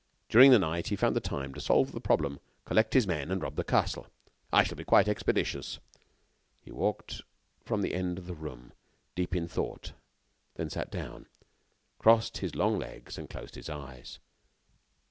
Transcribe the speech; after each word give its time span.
During 0.29 0.49
the 0.49 0.57
night, 0.57 0.87
he 0.87 0.95
found 0.95 1.23
time 1.23 1.53
to 1.53 1.61
solve 1.61 1.91
the 1.91 2.01
problem, 2.01 2.39
collect 2.65 2.95
his 2.95 3.05
men, 3.05 3.29
and 3.29 3.39
rob 3.39 3.55
the 3.55 3.63
castle. 3.63 4.07
I 4.51 4.63
shall 4.63 4.75
be 4.75 4.83
quite 4.83 5.07
as 5.07 5.11
expeditious." 5.11 5.77
He 6.59 6.71
walked 6.71 7.21
from 7.63 7.81
end 7.85 7.91
to 7.91 7.95
end 7.95 8.17
of 8.17 8.25
the 8.25 8.33
room, 8.33 8.73
in 9.15 9.27
deep 9.27 9.47
thought, 9.51 9.93
then 10.55 10.71
sat 10.71 10.89
down, 10.89 11.27
crossed 11.99 12.39
his 12.39 12.55
long 12.55 12.79
legs 12.79 13.19
and 13.19 13.29
closed 13.29 13.53
his 13.53 13.69
eyes. 13.69 14.17